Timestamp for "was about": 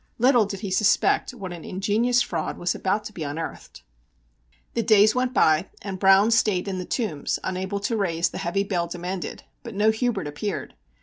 2.57-3.03